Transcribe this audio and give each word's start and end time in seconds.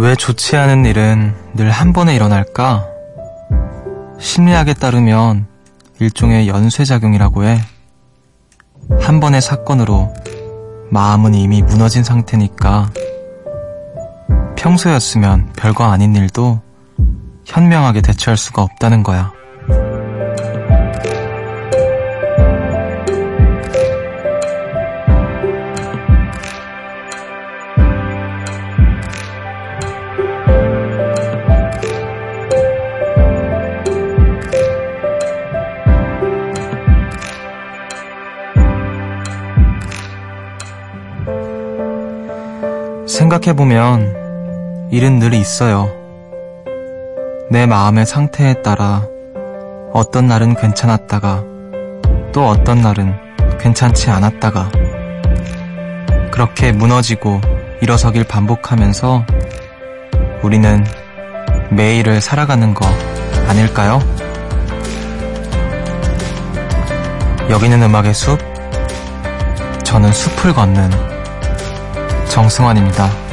왜 0.00 0.14
좋지 0.14 0.56
않은 0.56 0.86
일은 0.86 1.34
늘 1.54 1.70
한 1.70 1.92
번에 1.92 2.14
일어날까? 2.16 2.86
심리학에 4.18 4.72
따르면 4.72 5.46
일종의 5.98 6.48
연쇄작용이라고 6.48 7.44
해. 7.44 7.60
한 8.98 9.20
번의 9.20 9.42
사건으로 9.42 10.14
마음은 10.90 11.34
이미 11.34 11.60
무너진 11.60 12.02
상태니까 12.02 12.90
평소였으면 14.56 15.52
별거 15.54 15.84
아닌 15.84 16.16
일도 16.16 16.62
현명하게 17.44 18.00
대처할 18.00 18.38
수가 18.38 18.62
없다는 18.62 19.02
거야. 19.02 19.32
생각해보면 43.30 44.88
일은 44.90 45.20
늘 45.20 45.34
있어요. 45.34 45.88
내 47.50 47.66
마음의 47.66 48.04
상태에 48.06 48.62
따라 48.62 49.06
어떤 49.92 50.26
날은 50.26 50.56
괜찮았다가 50.56 51.44
또 52.32 52.48
어떤 52.48 52.80
날은 52.80 53.14
괜찮지 53.60 54.10
않았다가 54.10 54.70
그렇게 56.32 56.72
무너지고 56.72 57.40
일어서길 57.80 58.24
반복하면서 58.24 59.24
우리는 60.42 60.84
매일을 61.70 62.20
살아가는 62.20 62.74
거 62.74 62.84
아닐까요? 63.48 64.00
여기는 67.48 67.82
음악의 67.82 68.14
숲, 68.14 68.38
저는 69.84 70.12
숲을 70.12 70.52
걷는 70.52 71.09
정승환입니다. 72.30 73.29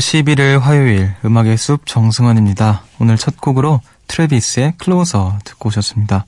(9월 0.00 0.24
11일) 0.24 0.58
화요일 0.58 1.14
음악의 1.26 1.58
숲 1.58 1.84
정승환입니다. 1.84 2.82
오늘 3.00 3.18
첫 3.18 3.38
곡으로 3.38 3.80
트래비스의 4.08 4.74
클로저 4.78 5.38
듣고 5.44 5.68
오셨습니다. 5.68 6.24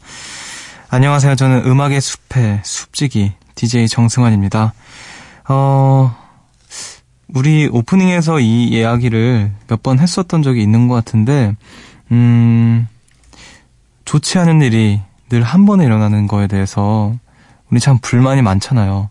안녕하세요. 0.91 1.35
저는 1.37 1.65
음악의 1.65 2.01
숲의 2.03 2.61
숲지기 2.63 3.33
DJ 3.55 3.89
정승환입니다. 3.89 4.75
어, 5.49 6.15
우리 7.35 7.67
오프닝에서 7.73 8.41
이 8.41 8.69
이야기를 8.69 9.53
몇 9.69 9.83
번 9.83 9.99
했었던 10.01 10.43
적이 10.43 10.63
있는 10.63 10.87
것 10.87 10.95
같은데, 10.97 11.57
음, 12.11 12.87
좋지 14.05 14.39
않은 14.39 14.61
일이 14.61 15.01
늘 15.31 15.43
한 15.43 15.65
번에 15.65 15.87
일어나는 15.87 16.27
거에 16.27 16.47
대해서 16.47 17.15
우리 17.71 17.81
참 17.81 17.99
불만이 18.03 18.43
많잖아요. 18.43 19.09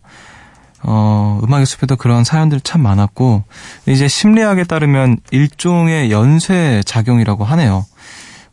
어, 0.84 1.40
음악의 1.44 1.66
숲에도 1.66 1.96
그런 1.96 2.24
사연들 2.24 2.62
참 2.62 2.82
많았고, 2.82 3.44
이제 3.88 4.08
심리학에 4.08 4.64
따르면 4.64 5.18
일종의 5.32 6.12
연쇄 6.12 6.82
작용이라고 6.86 7.44
하네요. 7.44 7.86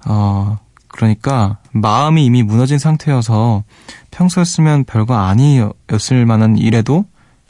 어, 0.07 0.59
그러니까 0.89 1.59
마음이 1.73 2.25
이미 2.25 2.43
무너진 2.43 2.79
상태여서 2.79 3.63
평소였으면 4.11 4.85
별거 4.85 5.15
아니었을 5.17 6.27
만한 6.27 6.57
일에도 6.57 7.05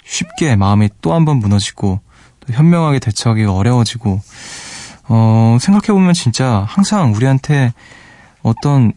쉽게 0.04 0.56
마음이 0.56 0.90
또 1.00 1.12
한 1.12 1.24
번 1.24 1.38
무너지고 1.38 2.00
또 2.40 2.52
현명하게 2.52 2.98
대처하기가 2.98 3.52
어려워지고 3.52 4.20
어, 5.08 5.56
생각해보면 5.60 6.12
진짜 6.14 6.64
항상 6.68 7.14
우리한테 7.14 7.72
어떤 8.42 8.92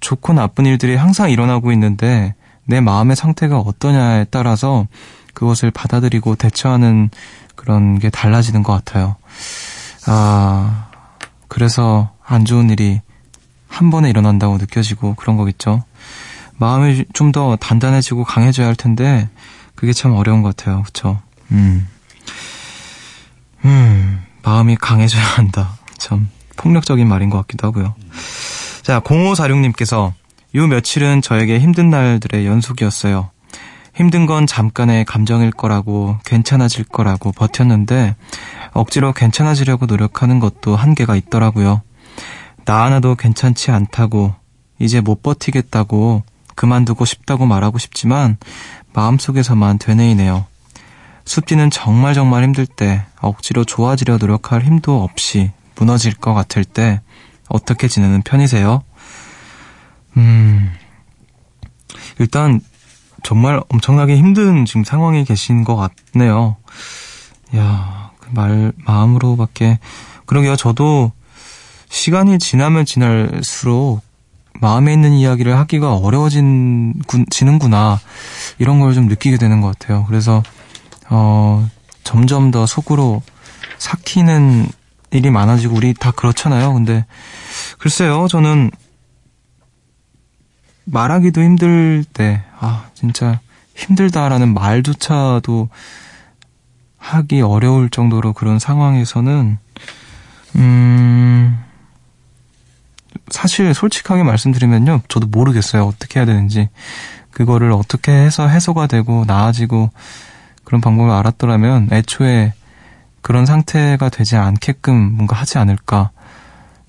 좋고 0.00 0.34
나쁜 0.34 0.66
일들이 0.66 0.96
항상 0.96 1.30
일어나고 1.30 1.72
있는데 1.72 2.34
내 2.66 2.80
마음의 2.80 3.16
상태가 3.16 3.58
어떠냐에 3.58 4.24
따라서 4.30 4.86
그것을 5.34 5.70
받아들이고 5.70 6.36
대처하는 6.36 7.10
그런 7.56 7.98
게 7.98 8.10
달라지는 8.10 8.62
것 8.62 8.72
같아요. 8.72 9.16
아, 10.06 10.86
그래서 11.48 12.10
안 12.24 12.44
좋은 12.44 12.70
일이 12.70 13.00
한 13.68 13.90
번에 13.90 14.08
일어난다고 14.10 14.56
느껴지고 14.58 15.14
그런 15.14 15.36
거겠죠. 15.36 15.84
마음이 16.56 17.04
좀 17.12 17.32
더 17.32 17.56
단단해지고 17.56 18.24
강해져야 18.24 18.68
할 18.68 18.76
텐데 18.76 19.28
그게 19.74 19.92
참 19.92 20.12
어려운 20.12 20.42
것 20.42 20.56
같아요. 20.56 20.82
그쵸? 20.84 21.20
음. 21.50 21.88
음, 23.64 24.22
마음이 24.42 24.76
강해져야 24.76 25.22
한다. 25.22 25.76
참 25.98 26.28
폭력적인 26.56 27.08
말인 27.08 27.30
것 27.30 27.38
같기도 27.38 27.66
하고요. 27.68 27.94
자, 28.82 29.00
0546님께서 29.00 30.12
요 30.54 30.66
며칠은 30.66 31.22
저에게 31.22 31.58
힘든 31.58 31.90
날들의 31.90 32.46
연속이었어요. 32.46 33.30
힘든 33.94 34.26
건 34.26 34.46
잠깐의 34.46 35.04
감정일 35.04 35.52
거라고 35.52 36.18
괜찮아질 36.24 36.84
거라고 36.84 37.30
버텼는데 37.30 38.16
억지로 38.72 39.12
괜찮아지려고 39.12 39.86
노력하는 39.86 40.40
것도 40.40 40.74
한계가 40.74 41.14
있더라고요. 41.14 41.80
나 42.64 42.84
하나도 42.84 43.14
괜찮지 43.14 43.70
않다고 43.70 44.34
이제 44.80 45.00
못 45.00 45.22
버티겠다고 45.22 46.24
그만두고 46.56 47.04
싶다고 47.04 47.46
말하고 47.46 47.78
싶지만 47.78 48.36
마음속에서만 48.92 49.78
되뇌이네요. 49.78 50.46
숲지는 51.24 51.70
정말 51.70 52.14
정말 52.14 52.42
힘들 52.42 52.66
때 52.66 53.04
억지로 53.20 53.64
좋아지려 53.64 54.18
노력할 54.18 54.62
힘도 54.62 55.02
없이 55.02 55.52
무너질 55.76 56.14
것 56.14 56.34
같을 56.34 56.64
때 56.64 57.00
어떻게 57.48 57.88
지내는 57.88 58.22
편이세요? 58.22 58.82
음, 60.16 60.72
일단 62.18 62.60
정말 63.24 63.60
엄청나게 63.70 64.16
힘든 64.16 64.64
지금 64.66 64.84
상황에 64.84 65.24
계신 65.24 65.64
것 65.64 65.76
같네요. 66.12 66.56
야, 67.56 68.10
그 68.20 68.28
말, 68.32 68.72
마음으로밖에. 68.84 69.78
그러게요. 70.26 70.54
저도 70.56 71.10
시간이 71.88 72.38
지나면 72.38 72.84
지날수록 72.84 74.02
마음에 74.60 74.92
있는 74.92 75.12
이야기를 75.14 75.56
하기가 75.58 75.94
어려워진, 75.96 76.94
지는구나. 77.30 77.98
이런 78.58 78.78
걸 78.78 78.92
좀 78.94 79.06
느끼게 79.08 79.38
되는 79.38 79.60
것 79.60 79.76
같아요. 79.78 80.04
그래서, 80.06 80.42
어, 81.08 81.68
점점 82.04 82.50
더 82.50 82.66
속으로 82.66 83.22
삭히는 83.78 84.68
일이 85.10 85.30
많아지고 85.30 85.76
우리 85.76 85.94
다 85.94 86.10
그렇잖아요. 86.10 86.72
근데, 86.74 87.04
글쎄요. 87.78 88.28
저는 88.28 88.70
말하기도 90.84 91.42
힘들 91.42 92.04
때, 92.12 92.42
아, 92.58 92.86
진짜 92.94 93.40
힘들다라는 93.74 94.54
말조차도 94.54 95.68
하기 96.98 97.40
어려울 97.42 97.90
정도로 97.90 98.32
그런 98.32 98.58
상황에서는, 98.58 99.58
음, 100.56 101.64
사실 103.30 103.72
솔직하게 103.74 104.22
말씀드리면요. 104.22 105.02
저도 105.08 105.26
모르겠어요. 105.26 105.84
어떻게 105.86 106.20
해야 106.20 106.26
되는지. 106.26 106.68
그거를 107.30 107.72
어떻게 107.72 108.12
해서 108.12 108.48
해소가 108.48 108.86
되고 108.86 109.24
나아지고 109.26 109.90
그런 110.62 110.80
방법을 110.80 111.10
알았더라면 111.10 111.88
애초에 111.92 112.52
그런 113.22 113.46
상태가 113.46 114.08
되지 114.08 114.36
않게끔 114.36 114.94
뭔가 114.94 115.36
하지 115.36 115.58
않을까. 115.58 116.10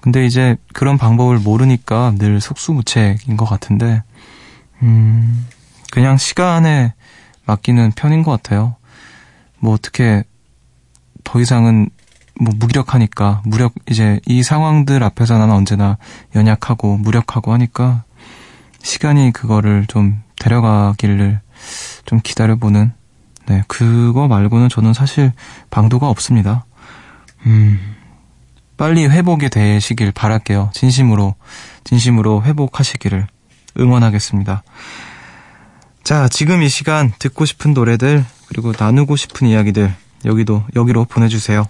근데 0.06 0.24
이제 0.24 0.56
그런 0.72 1.00
방법을 1.00 1.40
모르니까 1.40 2.14
늘 2.20 2.40
속수무책인 2.40 3.38
것 3.38 3.46
같은데, 3.46 4.04
음, 4.84 5.48
그냥 5.92 6.16
시간에 6.16 6.94
맡기는 7.48 7.92
편인 7.96 8.22
것 8.22 8.30
같아요. 8.30 8.76
뭐 9.58 9.74
어떻게 9.74 10.24
더 11.24 11.40
이상은 11.40 11.90
뭐 12.40 12.54
무기력하니까 12.56 13.42
무력 13.46 13.74
이제 13.90 14.20
이 14.28 14.44
상황들 14.44 15.02
앞에서 15.02 15.40
나는 15.40 15.56
언제나 15.56 15.98
연약하고 16.36 16.98
무력하고 16.98 17.52
하니까 17.54 18.04
시간이 18.84 19.32
그거를 19.34 19.88
좀 19.88 20.22
데려가기를 20.38 21.40
좀 22.06 22.20
기다려보는 22.24 22.92
네, 23.48 23.64
그거 23.68 24.28
말고는 24.28 24.70
저는 24.70 24.94
사실 24.94 25.32
방도가 25.72 26.10
없습니다. 26.10 26.66
음, 27.48 27.95
빨리 28.78 29.06
회복이 29.08 29.50
되시길 29.50 30.12
바랄게요. 30.12 30.72
진심으로, 30.74 31.36
진심으로 31.84 32.44
회복하시기를 32.44 33.28
응원하겠습니다. 33.80 34.64
자, 36.04 36.28
지금 36.28 36.62
이 36.62 36.70
시간 36.70 37.12
듣고 37.18 37.46
싶은 37.46 37.74
노래들, 37.74 38.26
그리고 38.48 38.74
나누고 38.78 39.16
싶은 39.16 39.48
이야기들, 39.48 39.94
여기도, 40.26 40.64
여기로 40.76 41.06
보내주세요. 41.06 41.66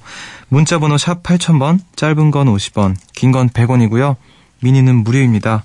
문자번호 0.50 0.98
샵 0.98 1.24
8000번, 1.24 1.80
짧은 1.96 2.32
건 2.32 2.48
50원, 2.48 2.96
긴 3.14 3.32
건 3.32 3.50
100원이고요. 3.50 4.16
미니는 4.62 4.96
무료입니다. 5.04 5.64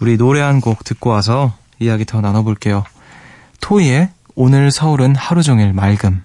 우리 0.00 0.16
노래 0.16 0.40
한 0.40 0.60
곡 0.60 0.84
듣고 0.84 1.10
와서 1.10 1.54
이야기 1.78 2.04
더 2.04 2.20
나눠볼게요. 2.20 2.84
토이의 3.60 4.08
오늘 4.34 4.70
서울은 4.70 5.14
하루 5.16 5.42
종일 5.42 5.72
맑음. 5.72 6.24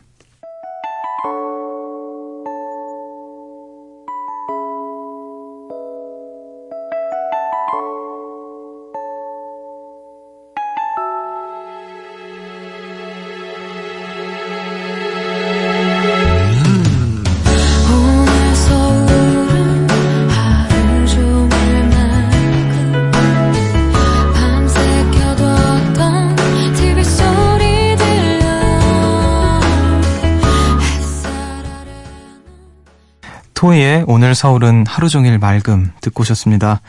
오늘 34.10 34.36
서울은 34.36 34.86
하루 34.88 35.10
종일 35.10 35.38
맑음 35.38 35.92
듣고 36.00 36.22
오셨습니다. 36.22 36.80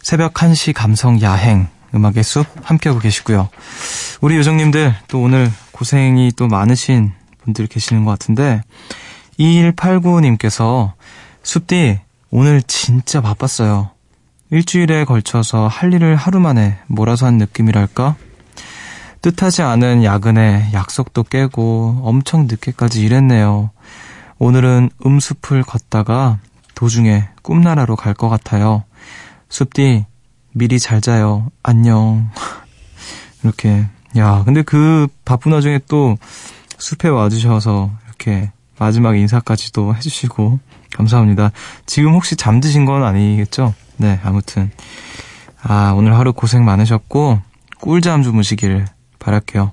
새벽 0.00 0.32
1시 0.34 0.72
감성 0.72 1.20
야행 1.20 1.66
음악의 1.92 2.22
숲 2.22 2.46
함께하고 2.62 3.00
계시고요. 3.00 3.48
우리 4.20 4.36
요정님들 4.36 4.94
또 5.08 5.20
오늘 5.22 5.50
고생이 5.72 6.30
또 6.36 6.46
많으신 6.46 7.10
분들 7.42 7.66
계시는 7.66 8.04
것 8.04 8.12
같은데 8.12 8.62
2189님께서 9.40 10.92
숲디 11.42 11.98
오늘 12.30 12.62
진짜 12.62 13.20
바빴어요. 13.20 13.90
일주일에 14.50 15.04
걸쳐서 15.04 15.66
할 15.66 15.92
일을 15.92 16.14
하루 16.14 16.38
만에 16.38 16.78
몰아서 16.86 17.26
한 17.26 17.38
느낌이랄까? 17.38 18.14
뜻하지 19.20 19.62
않은 19.62 20.04
야근에 20.04 20.70
약속도 20.72 21.24
깨고 21.24 22.02
엄청 22.04 22.46
늦게까지 22.46 23.02
일했네요. 23.02 23.70
오늘은 24.38 24.90
음숲을 25.04 25.64
걷다가 25.64 26.38
도중에 26.74 27.28
꿈나라로 27.42 27.96
갈 27.96 28.14
것 28.14 28.28
같아요. 28.28 28.84
숲디, 29.48 30.06
미리 30.52 30.78
잘 30.78 31.00
자요. 31.00 31.50
안녕. 31.62 32.30
이렇게. 33.42 33.86
야, 34.16 34.42
근데 34.44 34.62
그 34.62 35.08
바쁜 35.24 35.52
와중에 35.52 35.80
또 35.88 36.16
숲에 36.78 37.08
와주셔서 37.08 37.90
이렇게 38.06 38.50
마지막 38.78 39.16
인사까지도 39.16 39.94
해주시고 39.94 40.58
감사합니다. 40.96 41.52
지금 41.86 42.12
혹시 42.14 42.36
잠드신 42.36 42.84
건 42.84 43.04
아니겠죠? 43.04 43.74
네, 43.96 44.20
아무튼. 44.24 44.70
아, 45.62 45.92
오늘 45.96 46.16
하루 46.18 46.32
고생 46.32 46.64
많으셨고 46.64 47.40
꿀잠 47.80 48.22
주무시길 48.22 48.86
바랄게요. 49.18 49.72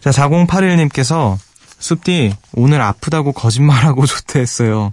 자, 0.00 0.10
4081님께서 0.10 1.38
숲디, 1.78 2.34
오늘 2.54 2.82
아프다고 2.82 3.32
거짓말하고 3.32 4.04
조퇴했어요. 4.06 4.92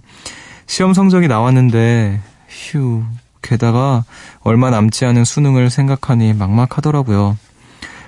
시험 0.72 0.94
성적이 0.94 1.28
나왔는데, 1.28 2.18
휴, 2.48 3.04
게다가 3.42 4.04
얼마 4.40 4.70
남지 4.70 5.04
않은 5.04 5.22
수능을 5.26 5.68
생각하니 5.68 6.32
막막하더라고요. 6.32 7.36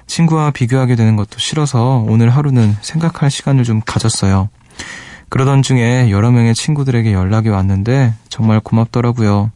친구와 0.06 0.50
비교하게 0.50 0.96
되는 0.96 1.14
것도 1.14 1.38
싫어서 1.38 2.02
오늘 2.08 2.30
하루는 2.30 2.74
생각할 2.80 3.30
시간을 3.30 3.64
좀 3.64 3.82
가졌어요. 3.84 4.48
그러던 5.28 5.60
중에 5.60 6.10
여러 6.10 6.30
명의 6.30 6.54
친구들에게 6.54 7.12
연락이 7.12 7.50
왔는데 7.50 8.14
정말 8.30 8.60
고맙더라고요. 8.60 9.50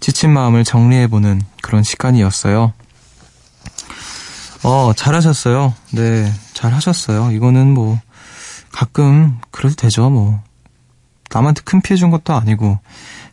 지친 0.00 0.30
마음을 0.30 0.64
정리해보는 0.64 1.42
그런 1.60 1.82
시간이었어요. 1.82 2.72
어, 4.64 4.92
잘하셨어요. 4.96 5.74
네, 5.92 6.32
잘하셨어요. 6.54 7.32
이거는 7.32 7.74
뭐, 7.74 8.00
가끔 8.72 9.38
그래도 9.50 9.76
되죠, 9.76 10.08
뭐. 10.08 10.40
남한테 11.32 11.62
큰 11.64 11.80
피해 11.80 11.96
준 11.96 12.10
것도 12.10 12.34
아니고, 12.34 12.78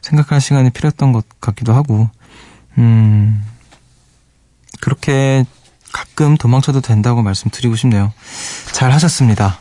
생각할 0.01 0.39
시간이 0.39 0.69
필요했던 0.69 1.11
것 1.11 1.25
같기도 1.39 1.73
하고, 1.73 2.09
음, 2.77 3.44
그렇게 4.79 5.45
가끔 5.91 6.38
도망쳐도 6.38 6.81
된다고 6.81 7.23
말씀드리고 7.23 7.75
싶네요. 7.75 8.13
잘 8.71 8.91
하셨습니다. 8.91 9.59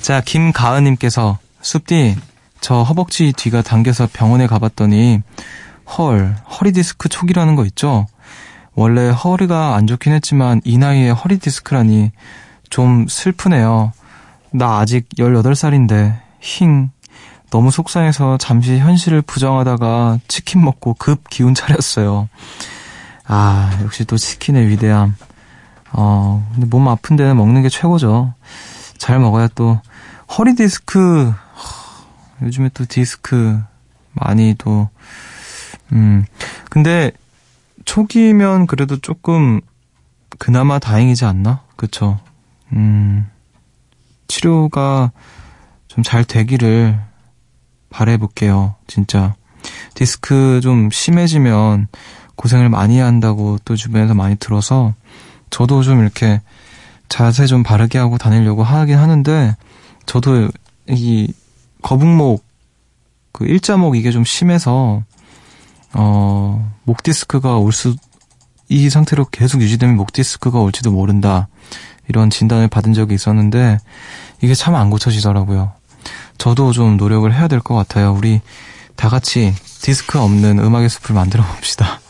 자, 0.00 0.20
김가은님께서, 0.20 1.38
숲디, 1.62 2.16
저 2.60 2.82
허벅지 2.82 3.32
뒤가 3.32 3.62
당겨서 3.62 4.08
병원에 4.12 4.46
가봤더니, 4.46 5.22
헐, 5.96 6.36
허리 6.48 6.72
디스크 6.72 7.08
초기라는 7.08 7.54
거 7.54 7.64
있죠? 7.66 8.06
원래 8.74 9.08
허리가 9.08 9.76
안 9.76 9.86
좋긴 9.86 10.12
했지만, 10.12 10.60
이 10.64 10.78
나이에 10.78 11.10
허리 11.10 11.38
디스크라니, 11.38 12.10
좀 12.68 13.06
슬프네요. 13.08 13.92
나 14.52 14.78
아직 14.78 15.08
18살인데, 15.18 16.20
힝. 16.40 16.90
너무 17.50 17.70
속상해서 17.70 18.38
잠시 18.38 18.78
현실을 18.78 19.22
부정하다가 19.22 20.18
치킨 20.28 20.64
먹고 20.64 20.94
급 20.94 21.28
기운 21.28 21.54
차렸어요. 21.54 22.28
아, 23.26 23.78
역시 23.82 24.04
또 24.04 24.16
치킨의 24.16 24.68
위대함. 24.68 25.16
어, 25.92 26.48
근데 26.52 26.66
몸 26.66 26.88
아픈 26.88 27.16
데는 27.16 27.36
먹는 27.36 27.62
게 27.62 27.68
최고죠. 27.68 28.34
잘 28.98 29.18
먹어야 29.18 29.48
또, 29.54 29.80
허리 30.36 30.54
디스크, 30.54 31.32
요즘에 32.42 32.70
또 32.74 32.84
디스크 32.86 33.60
많이 34.12 34.54
또, 34.58 34.88
음, 35.92 36.24
근데 36.70 37.12
초기면 37.84 38.66
그래도 38.66 38.98
조금 38.98 39.60
그나마 40.38 40.78
다행이지 40.78 41.24
않나? 41.24 41.62
그쵸? 41.76 42.18
음, 42.72 43.30
치료가 44.28 45.12
좀 45.96 46.02
잘 46.04 46.24
되기를 46.24 47.00
바래볼게요. 47.90 48.74
진짜. 48.86 49.34
디스크 49.94 50.60
좀 50.62 50.90
심해지면 50.90 51.88
고생을 52.36 52.68
많이 52.68 52.98
한다고 52.98 53.58
또 53.64 53.76
주변에서 53.76 54.14
많이 54.14 54.36
들어서 54.36 54.94
저도 55.50 55.82
좀 55.82 56.00
이렇게 56.02 56.40
자세 57.08 57.46
좀 57.46 57.62
바르게 57.62 57.98
하고 57.98 58.18
다니려고 58.18 58.62
하긴 58.62 58.96
하는데 58.98 59.56
저도 60.06 60.50
이 60.88 61.32
거북목 61.82 62.44
그 63.32 63.46
일자목 63.46 63.96
이게 63.96 64.10
좀 64.10 64.24
심해서 64.24 65.02
어 65.94 66.70
목 66.84 67.02
디스크가 67.02 67.56
올 67.58 67.72
수 67.72 67.96
이 68.68 68.90
상태로 68.90 69.26
계속 69.26 69.60
유지되면 69.62 69.96
목 69.96 70.12
디스크가 70.12 70.58
올지도 70.58 70.90
모른다 70.90 71.46
이런 72.08 72.30
진단을 72.30 72.66
받은 72.66 72.94
적이 72.94 73.14
있었는데 73.14 73.78
이게 74.42 74.54
참 74.54 74.74
안 74.74 74.90
고쳐지더라고요. 74.90 75.72
저도 76.38 76.72
좀 76.72 76.96
노력을 76.96 77.32
해야 77.32 77.48
될 77.48 77.60
것 77.60 77.74
같아요. 77.74 78.12
우리 78.12 78.40
다 78.94 79.08
같이 79.08 79.54
디스크 79.82 80.18
없는 80.20 80.58
음악의 80.58 80.88
숲을 80.88 81.14
만들어 81.14 81.44
봅시다. 81.44 82.00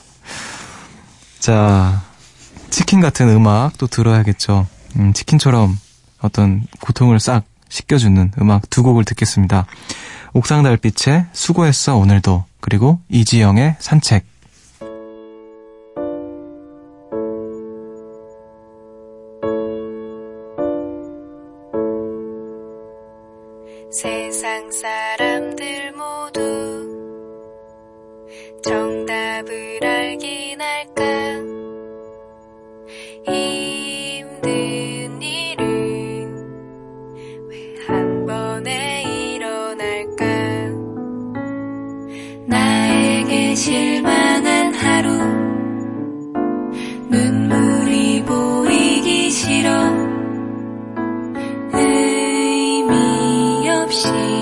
자, 1.39 2.03
치킨 2.71 3.01
같은 3.01 3.29
음악 3.29 3.79
또 3.79 3.87
들어야겠죠. 3.87 4.67
음, 4.97 5.13
치킨처럼 5.13 5.79
어떤 6.21 6.67
고통을 6.81 7.21
싹 7.21 7.45
씻겨주는 7.69 8.33
음악 8.41 8.69
두 8.71 8.83
곡을 8.83 9.05
듣겠습니다. 9.05 9.67
옥상 10.33 10.63
달빛의 10.63 11.27
수고했어 11.33 11.97
오늘도 11.97 12.45
그리고 12.61 13.01
이지영의 13.09 13.77
산책 13.79 14.25
없 54.05 54.36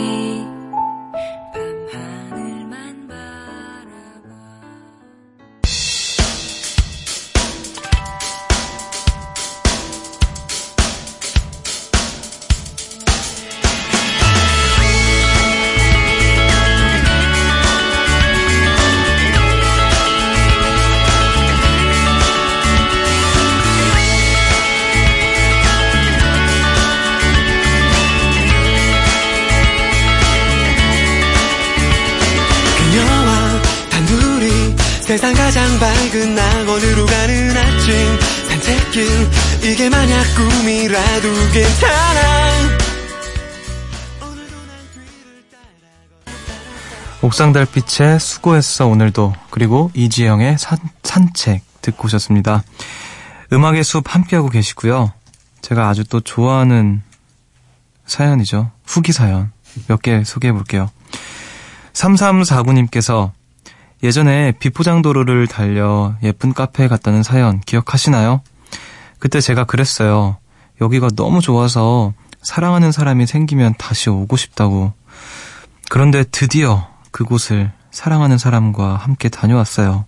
옥상 47.35 47.53
달빛에 47.53 48.21
수고했어 48.21 48.87
오늘도 48.87 49.35
그리고 49.51 49.91
이지영의 49.95 50.57
산, 50.57 50.79
산책 51.03 51.65
듣고 51.83 52.05
오셨습니다. 52.05 52.63
음악의 53.53 53.83
숲 53.83 54.15
함께하고 54.15 54.49
계시고요. 54.49 55.13
제가 55.61 55.89
아주 55.89 56.05
또 56.05 56.21
좋아하는 56.21 57.03
사연이죠. 58.07 58.71
후기 58.87 59.11
사연 59.11 59.51
몇 59.89 60.01
개 60.01 60.23
소개해 60.23 60.53
볼게요. 60.53 60.89
3349님께서 61.95 63.33
예전에 64.05 64.53
비포장도로를 64.53 65.49
달려 65.49 66.15
예쁜 66.23 66.55
카페에 66.55 66.87
갔다는 66.87 67.25
사연 67.25 67.59
기억하시나요? 67.63 68.43
그때 69.19 69.41
제가 69.41 69.65
그랬어요. 69.65 70.37
여기가 70.81 71.09
너무 71.17 71.41
좋아서 71.41 72.13
사랑하는 72.43 72.93
사람이 72.93 73.27
생기면 73.27 73.75
다시 73.77 74.09
오고 74.09 74.37
싶다고. 74.37 74.93
그런데 75.91 76.23
드디어 76.23 76.94
그곳을 77.15 77.71
사랑하는 77.93 78.39
사람과 78.39 78.97
함께 78.97 79.29
다녀왔어요. 79.29 80.05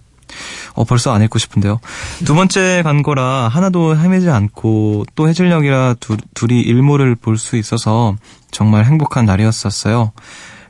어, 0.75 0.85
벌써 0.85 1.13
안 1.15 1.23
읽고 1.23 1.39
싶은데요. 1.39 1.79
두 2.25 2.35
번째 2.35 2.83
간 2.83 3.05
거라 3.05 3.47
하나도 3.47 3.97
헤매지 3.97 4.29
않고 4.29 5.05
또 5.15 5.29
해질녘이라 5.29 5.95
두, 6.01 6.17
둘이 6.35 6.61
일몰을 6.63 7.15
볼 7.15 7.39
수 7.39 7.57
있어서 7.57 8.17
정말 8.51 8.85
행복한 8.87 9.25
날이었었어요. 9.25 10.11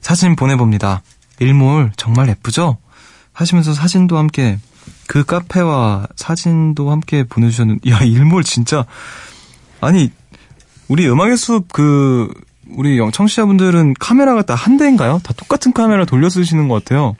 사진 0.02 0.36
보내봅니다. 0.36 1.00
일몰 1.38 1.92
정말 1.96 2.28
예쁘죠? 2.28 2.76
하시면서 3.32 3.72
사진도 3.72 4.18
함께 4.18 4.58
그 5.06 5.24
카페와 5.24 6.06
사진도 6.16 6.90
함께 6.90 7.24
보내주셨는데 7.24 7.90
야 7.90 8.00
일몰 8.00 8.44
진짜 8.44 8.84
아니 9.80 10.12
우리 10.88 11.08
음악의 11.08 11.38
숲 11.38 11.68
그 11.72 12.28
우리 12.70 12.98
영- 12.98 13.10
청취자분들은 13.12 13.94
카메라가 13.98 14.42
다 14.42 14.54
한 14.54 14.76
대인가요? 14.76 15.20
다 15.22 15.32
똑같은 15.36 15.72
카메라 15.72 16.04
돌려 16.04 16.28
쓰시는 16.28 16.68
것 16.68 16.82
같아요. 16.84 17.14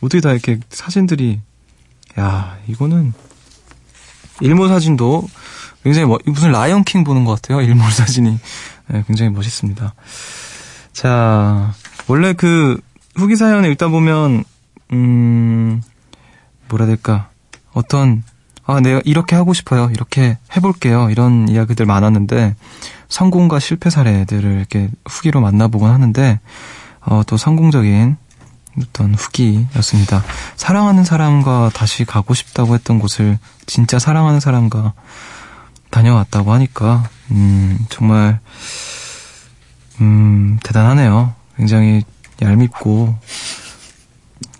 어떻게 0.00 0.20
다 0.20 0.32
이렇게 0.32 0.58
사진들이 0.70 1.40
야 2.18 2.56
이거는 2.66 3.12
일몰 4.40 4.68
사진도 4.68 5.26
굉장히 5.84 6.06
멋- 6.06 6.22
무슨 6.26 6.52
라이언 6.52 6.84
킹 6.84 7.04
보는 7.04 7.24
것 7.24 7.40
같아요. 7.40 7.60
일몰 7.60 7.90
사진이 7.90 8.38
네, 8.88 9.04
굉장히 9.06 9.30
멋있습니다. 9.30 9.94
자 10.92 11.72
원래 12.06 12.32
그 12.32 12.80
후기 13.16 13.36
사연을 13.36 13.70
읽다 13.72 13.88
보면 13.88 14.44
음 14.92 15.82
뭐라 16.68 16.84
해야 16.86 16.94
될까 16.96 17.28
어떤 17.72 18.22
아 18.64 18.80
내가 18.80 19.00
이렇게 19.04 19.36
하고 19.36 19.52
싶어요 19.52 19.90
이렇게 19.92 20.38
해볼게요 20.56 21.10
이런 21.10 21.48
이야기들 21.48 21.86
많았는데 21.86 22.56
성공과 23.08 23.58
실패 23.58 23.90
사례들을 23.90 24.50
이렇게 24.58 24.90
후기로 25.08 25.40
만나보곤 25.40 25.90
하는데 25.90 26.40
어, 27.00 27.22
또 27.26 27.36
성공적인 27.36 28.16
어떤 28.80 29.14
후기였습니다. 29.14 30.22
사랑하는 30.56 31.04
사람과 31.04 31.70
다시 31.72 32.04
가고 32.04 32.34
싶다고 32.34 32.74
했던 32.74 32.98
곳을 32.98 33.38
진짜 33.66 33.98
사랑하는 33.98 34.40
사람과 34.40 34.92
다녀왔다고 35.90 36.52
하니까 36.52 37.08
음 37.30 37.78
정말 37.88 38.40
음 40.00 40.58
대단하네요. 40.62 41.32
굉장히 41.56 42.02
얄밉고 42.42 43.16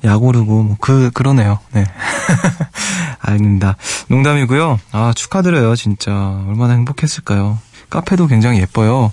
약오르고 0.05 0.63
뭐 0.63 0.77
그 0.81 1.11
그러네요. 1.13 1.59
네. 1.73 1.85
아닙니다. 3.21 3.77
농담이고요. 4.09 4.79
아 4.93 5.13
축하드려요. 5.15 5.75
진짜 5.77 6.13
얼마나 6.49 6.75
행복했을까요. 6.75 7.59
카페도 7.91 8.27
굉장히 8.27 8.61
예뻐요. 8.61 9.13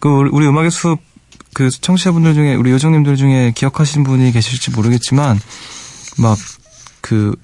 그 0.00 0.08
우리- 0.32 0.46
음악의 0.46 0.70
숲 0.70 0.98
그 1.54 1.68
청취자분들 1.70 2.32
중에 2.32 2.54
우리 2.54 2.70
요정님들 2.70 3.16
중에 3.16 3.52
기억하시는 3.54 4.04
분이 4.04 4.32
계실지 4.32 4.70
모르겠지만 4.70 5.38
막 6.18 6.38
그 7.02 7.34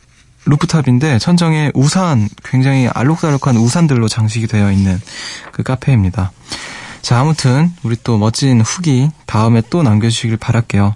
루프탑인데 0.46 1.18
천정에 1.18 1.70
우산 1.74 2.28
굉장히 2.44 2.88
알록달록한 2.88 3.56
우산들로 3.58 4.08
장식이 4.08 4.46
되어 4.46 4.70
있는 4.72 4.98
그 5.52 5.62
카페입니다. 5.62 6.30
자 7.02 7.20
아무튼 7.20 7.72
우리 7.82 7.96
또 8.02 8.16
멋진 8.18 8.60
후기 8.62 9.10
다음에 9.26 9.62
또 9.68 9.82
남겨주시길 9.82 10.36
바랄게요. 10.38 10.94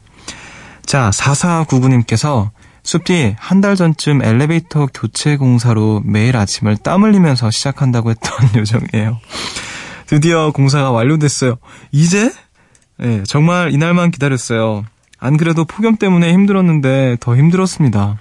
자 0.87 1.11
4499님께서 1.13 2.51
숲디 2.85 3.37
한 3.39 3.61
달 3.61 3.77
전쯤 3.77 4.23
엘리베이터 4.23 4.89
교체 4.93 5.37
공사로 5.37 6.03
매일 6.05 6.37
아침을 6.37 6.77
땀 6.79 7.05
흘리면서 7.05 7.51
시작한다고 7.51 8.11
했던 8.11 8.33
요정이에요. 8.57 9.19
드디어 10.07 10.51
공사가 10.51 10.91
완료됐어요. 10.91 11.57
이제? 11.93 12.33
네, 12.99 13.23
정말 13.25 13.73
이날만 13.73 14.11
기다렸어요. 14.11 14.85
안 15.19 15.37
그래도 15.37 15.65
폭염 15.65 15.97
때문에 15.97 16.33
힘들었는데 16.33 17.19
더 17.21 17.37
힘들었습니다. 17.37 18.19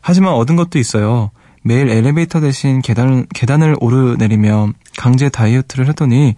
하지만 0.00 0.32
얻은 0.32 0.56
것도 0.56 0.78
있어요. 0.80 1.30
매일 1.62 1.88
엘리베이터 1.88 2.40
대신 2.40 2.82
계단, 2.82 3.26
계단을 3.32 3.76
오르내리며 3.80 4.72
강제 4.98 5.28
다이어트를 5.28 5.86
했더니 5.88 6.34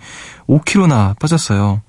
5kg나 0.48 1.18
빠졌어요. 1.18 1.80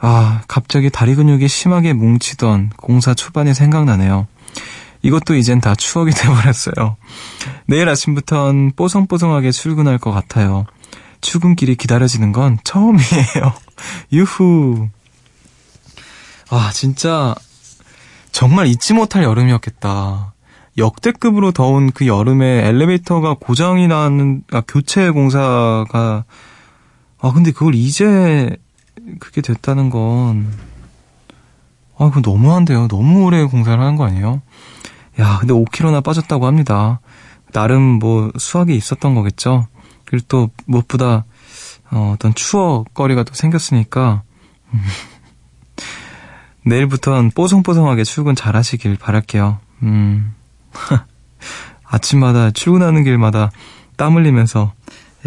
아, 0.00 0.42
갑자기 0.48 0.90
다리 0.90 1.14
근육이 1.14 1.46
심하게 1.46 1.92
뭉치던 1.92 2.72
공사 2.76 3.14
초반이 3.14 3.54
생각나네요. 3.54 4.26
이것도 5.04 5.34
이젠 5.34 5.60
다 5.60 5.74
추억이 5.74 6.12
돼버렸어요. 6.12 6.96
내일 7.66 7.88
아침부턴 7.90 8.72
뽀송뽀송하게 8.74 9.50
출근할 9.50 9.98
것 9.98 10.10
같아요. 10.12 10.64
출근길이 11.20 11.76
기다려지는 11.76 12.32
건 12.32 12.58
처음이에요. 12.64 13.52
유후. 14.12 14.88
아, 16.50 16.70
진짜, 16.72 17.34
정말 18.32 18.66
잊지 18.66 18.94
못할 18.94 19.24
여름이었겠다. 19.24 20.32
역대급으로 20.78 21.52
더운 21.52 21.90
그 21.92 22.06
여름에 22.06 22.66
엘리베이터가 22.66 23.36
고장이 23.38 23.86
나는, 23.88 24.42
아, 24.52 24.62
교체 24.66 25.10
공사가, 25.10 26.24
아, 27.20 27.32
근데 27.32 27.52
그걸 27.52 27.74
이제, 27.74 28.56
그게 29.20 29.42
됐다는 29.42 29.90
건, 29.90 30.50
아, 31.98 32.10
그거 32.10 32.20
너무한데요. 32.28 32.88
너무 32.88 33.24
오래 33.24 33.44
공사를 33.44 33.78
하는 33.78 33.96
거 33.96 34.04
아니에요? 34.06 34.40
야, 35.20 35.38
근데 35.40 35.54
5kg나 35.54 36.02
빠졌다고 36.02 36.46
합니다. 36.46 37.00
나름 37.52 37.82
뭐 37.82 38.32
수학이 38.36 38.74
있었던 38.74 39.14
거겠죠. 39.14 39.68
그리고 40.04 40.24
또 40.28 40.50
무엇보다 40.66 41.24
어, 41.90 42.12
어떤 42.14 42.34
추억거리가 42.34 43.22
또 43.22 43.32
생겼으니까 43.34 44.22
음, 44.72 44.82
내일부터는 46.66 47.30
뽀송뽀송하게 47.32 48.04
출근 48.04 48.34
잘 48.34 48.56
하시길 48.56 48.96
바랄게요. 48.96 49.58
음. 49.82 50.34
아침마다 51.84 52.50
출근하는 52.50 53.04
길마다 53.04 53.50
땀 53.96 54.16
흘리면서 54.16 54.72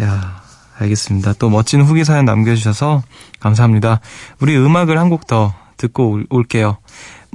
야 0.02 0.42
알겠습니다. 0.78 1.32
또 1.34 1.48
멋진 1.48 1.80
후기 1.82 2.04
사연 2.04 2.24
남겨주셔서 2.24 3.02
감사합니다. 3.40 4.00
우리 4.40 4.56
음악을 4.56 4.98
한 4.98 5.08
곡 5.08 5.26
더 5.26 5.54
듣고 5.76 6.10
올- 6.10 6.26
올게요. 6.30 6.76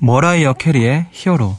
머라이어 0.01 0.53
캐리의 0.53 1.07
히어로. 1.12 1.57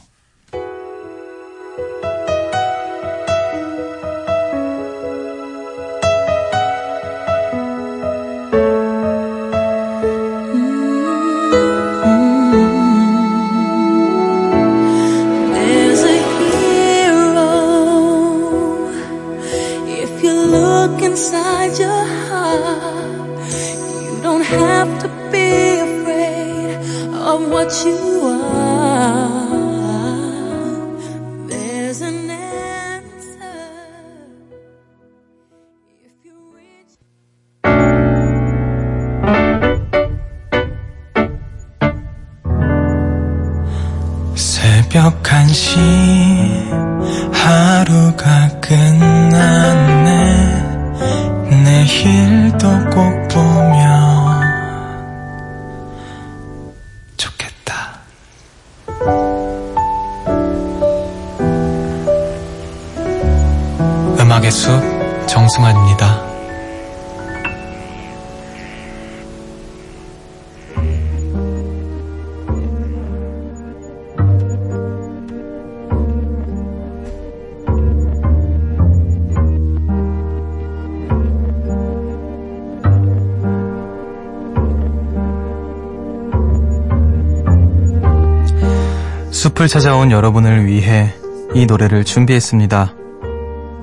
숲을 89.55 89.69
찾아온 89.69 90.11
여러분을 90.11 90.65
위해 90.65 91.13
이 91.53 91.65
노래를 91.65 92.03
준비했습니다. 92.03 92.93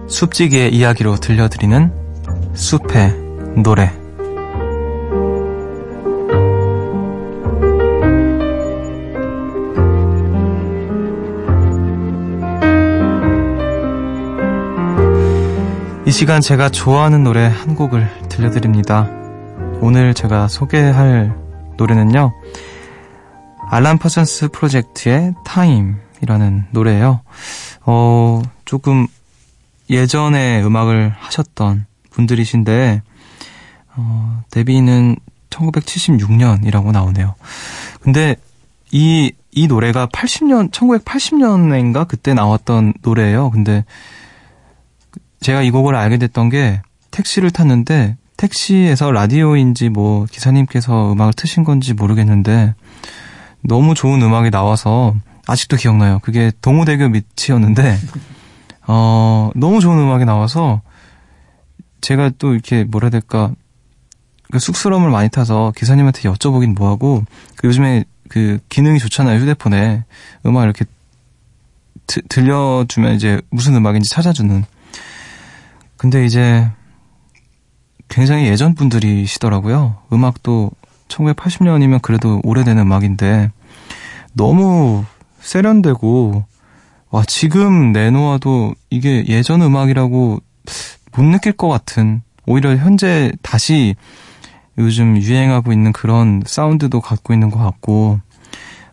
숲지기의 0.07 0.75
이야기로 0.75 1.17
들려드리는 1.17 1.91
숲의 2.53 3.15
노래. 3.63 3.91
이 16.05 16.11
시간 16.11 16.43
제가 16.43 16.69
좋아하는 16.69 17.25
노래 17.25 17.47
한 17.47 17.75
곡을 17.75 18.07
들려드립니다. 18.29 19.09
오늘 19.81 20.13
제가 20.13 20.49
소개할 20.49 21.35
노래는요. 21.79 22.31
알란 23.73 23.97
퍼슨스 23.97 24.49
프로젝트의 24.49 25.33
타임이라는 25.47 26.67
노래예요. 26.73 27.23
어, 27.87 28.43
조금 28.67 29.07
예전에 29.89 30.63
음악을 30.63 31.15
하셨던 31.17 31.87
분들이신데 32.11 33.01
어, 33.97 34.43
데뷔는 34.51 35.17
1976년이라고 35.49 36.93
나오네요. 36.93 37.35
근데 38.03 38.37
이, 38.91 39.33
이 39.53 39.67
노래가 39.69 40.07
80년, 40.07 40.71
1980년인가 40.71 42.07
그때 42.07 42.35
나왔던 42.35 42.93
노래예요. 43.01 43.51
근데 43.53 43.87
제가 45.41 45.63
이 45.63 45.71
곡을 45.71 45.95
알게 45.95 46.19
됐던 46.19 46.51
게 46.51 46.83
택시를 47.11 47.51
탔는데 47.51 48.19
택시에서 48.37 49.13
라디오인지 49.13 49.89
뭐 49.89 50.27
기사님께서 50.27 51.15
음악을 51.15 51.33
트신 51.33 51.65
건지 51.65 51.95
모르겠는데 51.95 52.75
너무 53.63 53.95
좋은 53.95 54.21
음악이 54.23 54.51
나와서 54.51 55.15
아직도 55.47 55.77
기억나요. 55.77 56.19
그게 56.21 56.53
동호대교 56.61 57.09
밑이었는데 57.09 57.97
어 58.87 59.51
너무 59.55 59.81
좋은 59.81 59.99
음악이 59.99 60.25
나와서 60.25 60.81
제가 62.01 62.31
또 62.39 62.53
이렇게 62.53 62.85
뭐라 62.85 63.07
해야 63.07 63.11
될까? 63.11 63.53
그 64.51 64.59
쑥스러움을 64.59 65.11
많이 65.11 65.29
타서 65.31 65.73
기사님한테 65.77 66.29
여쭤보긴 66.29 66.75
뭐하고 66.77 67.25
그 67.57 67.69
요즘에 67.69 68.05
그 68.29 68.59
기능이 68.69 68.99
좋잖아요 68.99 69.39
휴대폰에. 69.41 70.05
음악 70.47 70.65
이렇게 70.65 70.85
드- 72.07 72.23
들려주면 72.29 73.15
이제 73.15 73.41
무슨 73.51 73.75
음악인지 73.77 74.11
찾아주는. 74.11 74.65
근데 75.97 76.25
이제 76.25 76.69
굉장히 78.09 78.47
예전 78.47 78.75
분들이시더라고요. 78.75 79.97
음악도 80.13 80.71
1980년이면 81.13 82.03
그래도 82.03 82.41
오래된 82.45 82.79
음악인데 82.79 83.51
너무 84.35 85.05
세련되고 85.41 86.45
와 87.11 87.25
지금 87.27 87.93
내놓아도 87.93 88.75
이게 88.91 89.25
예전 89.29 89.61
음악이라고 89.63 90.41
못 91.15 91.23
느낄 91.23 91.53
것 91.53 91.69
같은 91.69 92.23
오히려 92.47 92.75
현재 92.77 93.33
다시 93.43 93.95
요즘 94.79 95.17
유행하고 95.19 95.73
있는 95.73 95.93
그런 95.93 96.43
사운드도 96.47 97.01
갖고 97.01 97.35
있는 97.35 97.51
것 97.51 97.59
같고 97.59 98.21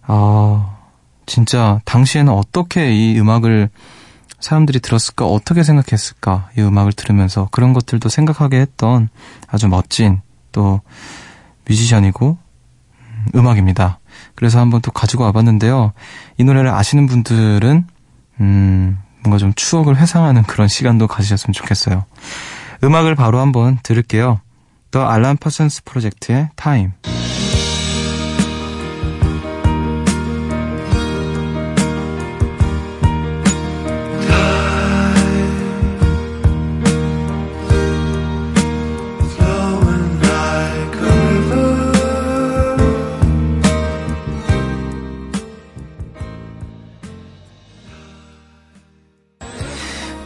아 0.02 0.78
진짜 1.26 1.80
당시에는 1.86 2.34
어떻게 2.34 2.94
이 2.94 3.18
음악을 3.20 3.70
사람들이 4.40 4.80
들었을까 4.80 5.26
어떻게 5.26 5.64
생각했을까 5.64 6.50
이 6.58 6.62
음악을 6.62 6.94
들으면서 6.94 7.48
그런 7.52 7.74
것들도 7.74 8.10
생각하게 8.10 8.60
했던 8.60 9.10
아주 9.48 9.68
멋진 9.68 10.22
또 10.52 10.82
뮤지션이고 11.70 12.38
음, 13.02 13.26
음악입니다. 13.36 14.00
그래서 14.36 14.60
한번 14.60 14.82
또 14.82 14.92
가지고 14.92 15.24
와봤는데요. 15.26 15.94
이 16.38 16.44
노래를 16.44 16.72
아시는 16.72 17.08
분들은 17.08 17.86
음, 18.42 18.98
뭔가 19.22 19.38
좀 19.38 19.54
추억을 19.56 19.98
회상하는 19.98 20.44
그런 20.44 20.68
시간도 20.68 21.08
가지셨으면 21.08 21.54
좋겠어요. 21.54 22.06
음악을 22.84 23.16
바로 23.16 23.40
한번 23.40 23.78
들을게요. 23.84 24.40
더 24.92 25.06
알란 25.06 25.38
파슨스 25.38 25.84
프로젝트의 25.84 26.50
타임. 26.56 26.94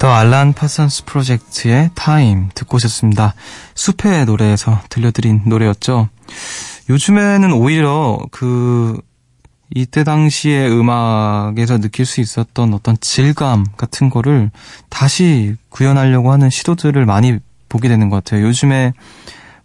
The 0.03 0.11
Alan 0.11 0.51
Parsons 0.51 1.05
Project의 1.05 1.89
Time 1.95 2.49
듣고 2.55 2.75
오셨습니다. 2.75 3.35
숲의 3.73 4.25
노래에서 4.25 4.81
들려드린 4.89 5.43
노래였죠. 5.45 6.09
요즘에는 6.89 7.53
오히려 7.53 8.19
그 8.29 8.99
이때 9.73 10.03
당시의 10.03 10.69
음악에서 10.69 11.77
느낄 11.77 12.05
수 12.05 12.19
있었던 12.19 12.73
어떤 12.73 12.97
질감 12.99 13.63
같은 13.77 14.09
거를 14.09 14.51
다시 14.89 15.55
구현하려고 15.69 16.33
하는 16.33 16.49
시도들을 16.49 17.05
많이 17.05 17.39
보게 17.69 17.87
되는 17.87 18.09
것 18.09 18.17
같아요. 18.17 18.45
요즘에 18.45 18.91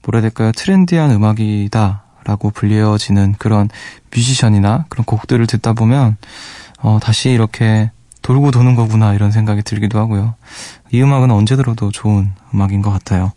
뭐라 0.05 0.19
해야 0.19 0.31
될까요? 0.31 0.53
트렌디한 0.53 1.11
음악이다라고 1.11 2.51
불려지는 2.55 3.35
그런 3.41 3.69
뮤지션이나 4.15 4.85
그런 4.89 5.05
곡들을 5.05 5.45
듣다 5.49 5.73
보면 5.73 6.17
어, 6.79 7.01
다시 7.03 7.31
이렇게 7.31 7.91
돌고 8.29 8.51
도는 8.51 8.75
거구나 8.75 9.15
이런 9.15 9.31
생각이 9.31 9.63
들기도 9.63 9.99
하고요. 9.99 10.35
이 10.91 11.01
음악은 11.01 11.31
언제 11.31 11.57
들어도 11.57 11.91
좋은 11.91 12.31
음악인 12.53 12.83
것 12.83 12.91
같아요. 12.91 13.33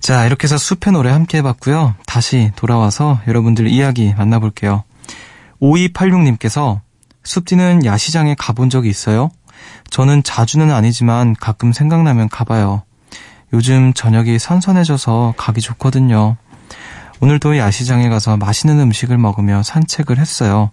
자, 0.00 0.26
이렇게 0.26 0.46
해서 0.46 0.58
숲의 0.58 0.92
노래 0.92 1.12
함께 1.12 1.38
해봤고요. 1.38 1.94
다시 2.04 2.50
돌아와서 2.56 3.20
여러분들 3.28 3.68
이야기 3.68 4.12
만나볼게요. 4.18 4.82
5286님께서 5.62 6.80
숲디는 7.22 7.84
야시장에 7.84 8.34
가본 8.36 8.70
적이 8.70 8.88
있어요? 8.88 9.30
저는 9.90 10.24
자주는 10.24 10.68
아니지만 10.68 11.36
가끔 11.38 11.72
생각나면 11.72 12.28
가봐요. 12.28 12.82
요즘 13.52 13.92
저녁이 13.94 14.40
선선해져서 14.40 15.34
가기 15.36 15.60
좋거든요. 15.60 16.36
오늘도 17.20 17.56
야시장에 17.56 18.08
가서 18.08 18.36
맛있는 18.36 18.80
음식을 18.80 19.16
먹으며 19.16 19.62
산책을 19.62 20.18
했어요. 20.18 20.72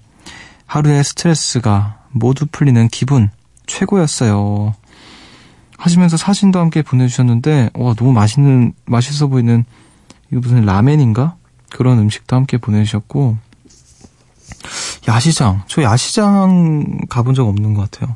하루의 0.66 1.04
스트레스가 1.04 2.03
모두 2.14 2.46
풀리는 2.46 2.88
기분 2.88 3.30
최고였어요. 3.66 4.74
하시면서 5.78 6.16
사진도 6.16 6.60
함께 6.60 6.82
보내주셨는데 6.82 7.72
와 7.74 7.94
너무 7.94 8.14
맛있는 8.14 8.74
맛있어 8.86 9.28
보이는 9.28 9.66
이거 10.32 10.40
무슨 10.40 10.64
라멘인가 10.66 11.36
그런 11.70 12.00
음식도 12.00 12.36
함께 12.36 12.58
보내주셨고 12.58 13.38
야시장 15.08 15.64
저 15.68 15.84
야시장 15.84 17.00
가본 17.10 17.34
적 17.34 17.48
없는 17.48 17.74
것 17.74 17.92
같아요. 17.92 18.16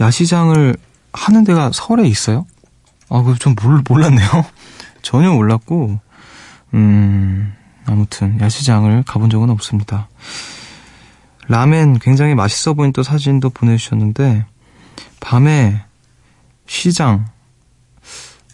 야시장을 0.00 0.76
하는 1.12 1.44
데가 1.44 1.70
서울에 1.72 2.06
있어요? 2.06 2.46
아 3.08 3.22
그거 3.22 3.34
좀 3.36 3.54
몰, 3.62 3.82
몰랐네요. 3.88 4.28
전혀 5.00 5.32
몰랐고 5.32 5.98
음 6.74 7.54
아무튼 7.86 8.38
야시장을 8.40 9.04
가본 9.04 9.30
적은 9.30 9.48
없습니다. 9.50 10.08
라멘 11.48 11.98
굉장히 11.98 12.34
맛있어 12.34 12.74
보인 12.74 12.92
또 12.92 13.02
사진도 13.02 13.50
보내주셨는데 13.50 14.44
밤에 15.20 15.82
시장 16.66 17.26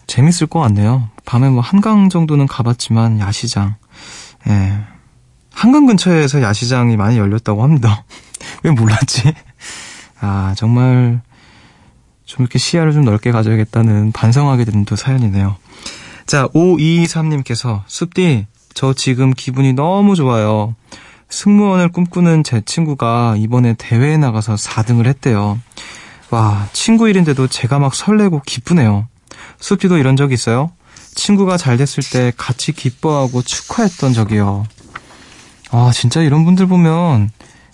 재밌을 0.07 0.47
것 0.47 0.61
같네요. 0.61 1.09
밤에 1.25 1.49
뭐 1.49 1.61
한강 1.61 2.09
정도는 2.09 2.47
가봤지만 2.47 3.21
야시장 3.21 3.77
예. 4.49 4.79
한강 5.53 5.87
근처에서 5.87 6.43
야시장이 6.43 6.97
많이 6.97 7.19
열렸다고 7.19 7.63
합니다. 7.63 8.05
왜 8.63 8.71
몰랐지? 8.71 9.33
아 10.21 10.55
정말 10.57 11.21
좀 12.25 12.45
이렇게 12.45 12.59
시야를 12.59 12.93
좀 12.93 13.05
넓게 13.05 13.31
가져야겠다는 13.31 14.13
반성하게 14.13 14.65
되는 14.65 14.85
또 14.85 14.97
사연이네요. 14.97 15.57
자, 16.27 16.49
5223님께서, 16.49 17.83
숲디, 17.87 18.47
저 18.75 18.95
지금 18.95 19.33
기분이 19.33 19.73
너무 19.73 20.15
좋아요. 20.15 20.75
승무원을 21.33 21.89
꿈꾸는 21.89 22.45
제 22.45 22.61
친구가 22.61 23.37
이번에 23.39 23.75
대회에 23.79 24.19
나가서 24.19 24.55
4등을 24.55 25.07
했대요. 25.07 25.59
와, 26.31 26.69
친구 26.75 27.09
일인데도 27.09 27.47
제가 27.47 27.79
막 27.79 27.95
설레고 27.95 28.43
기쁘네요. 28.45 29.09
숲디도 29.59 29.97
이런 29.97 30.15
적 30.15 30.31
있어요? 30.31 30.71
친구가 31.15 31.57
잘 31.57 31.79
됐을 31.79 32.03
때 32.05 32.33
같이 32.37 32.73
기뻐하고 32.73 33.41
축하했던 33.41 34.13
적이요. 34.13 34.65
아, 35.71 35.91
진짜 35.95 36.21
이런 36.21 36.45
분들 36.45 36.67
보면, 36.67 37.31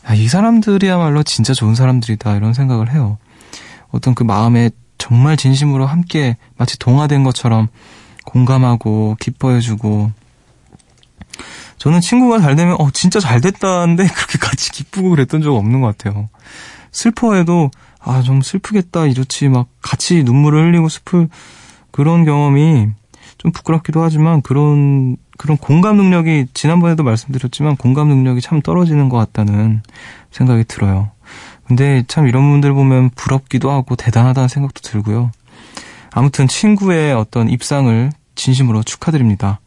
야, 0.08 0.14
이 0.14 0.28
사람들이야말로 0.28 1.24
진짜 1.24 1.52
좋은 1.52 1.74
사람들이다, 1.74 2.36
이런 2.36 2.54
생각을 2.54 2.92
해요. 2.92 3.18
어떤 3.90 4.14
그 4.14 4.22
마음에 4.22 4.70
정말 4.98 5.36
진심으로 5.36 5.84
함께 5.84 6.36
마치 6.56 6.78
동화된 6.78 7.24
것처럼 7.24 7.66
공감하고 8.24 9.16
기뻐해주고 9.18 10.12
저는 11.78 12.00
친구가 12.00 12.40
잘 12.40 12.56
되면 12.56 12.76
어 12.78 12.90
진짜 12.92 13.20
잘 13.20 13.40
됐다는데 13.40 14.06
그렇게 14.12 14.38
같이 14.38 14.70
기쁘고 14.72 15.10
그랬던 15.10 15.42
적 15.42 15.54
없는 15.54 15.80
것 15.80 15.96
같아요. 15.96 16.28
슬퍼해도 16.92 17.70
아 18.00 18.22
좀 18.22 18.40
슬프겠다 18.42 19.06
이렇지 19.06 19.48
막 19.48 19.68
같이 19.82 20.22
눈물을 20.22 20.66
흘리고 20.66 20.88
슬플 20.88 21.28
그런 21.90 22.24
경험이 22.24 22.88
좀 23.36 23.52
부끄럽기도 23.52 24.02
하지만 24.02 24.40
그런 24.42 25.16
그런 25.36 25.56
공감 25.56 25.96
능력이 25.96 26.46
지난번에도 26.54 27.02
말씀드렸지만 27.04 27.76
공감 27.76 28.08
능력이 28.08 28.40
참 28.40 28.60
떨어지는 28.60 29.08
것 29.08 29.16
같다는 29.18 29.82
생각이 30.30 30.64
들어요. 30.64 31.10
근데 31.66 32.02
참 32.08 32.26
이런 32.26 32.50
분들 32.50 32.72
보면 32.72 33.10
부럽기도 33.10 33.70
하고 33.70 33.94
대단하다는 33.94 34.48
생각도 34.48 34.80
들고요. 34.80 35.30
아무튼 36.10 36.48
친구의 36.48 37.12
어떤 37.12 37.48
입상을 37.48 38.10
진심으로 38.34 38.82
축하드립니다. 38.82 39.60